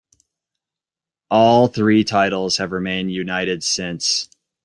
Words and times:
All 1.29 1.67
three 1.67 2.03
titles 2.03 2.57
have 2.57 2.71
remained 2.71 3.11
united 3.11 3.63
since. 3.63 4.29